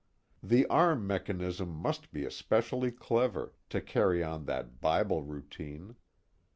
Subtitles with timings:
[0.41, 5.95] The arm mechanism must be especially clever, to carry on that Bible routine.